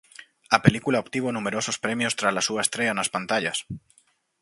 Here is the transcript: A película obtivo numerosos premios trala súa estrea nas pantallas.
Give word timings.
A 0.55 0.57
película 0.65 0.97
obtivo 1.03 1.27
numerosos 1.31 1.77
premios 1.85 2.15
trala 2.19 2.45
súa 2.47 2.63
estrea 2.65 2.93
nas 2.97 3.11
pantallas. 3.15 3.57